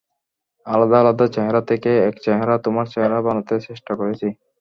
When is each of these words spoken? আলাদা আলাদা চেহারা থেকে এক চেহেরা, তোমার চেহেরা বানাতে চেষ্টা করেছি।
আলাদা 0.65 0.97
আলাদা 0.99 1.25
চেহারা 1.35 1.61
থেকে 1.69 1.91
এক 2.07 2.15
চেহেরা, 2.23 2.55
তোমার 2.65 2.85
চেহেরা 2.93 3.19
বানাতে 3.27 3.55
চেষ্টা 3.67 3.91
করেছি। 3.95 4.27